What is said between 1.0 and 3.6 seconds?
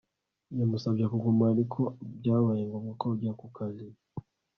kuguma ariko byabaye ngombwa ko ajya ku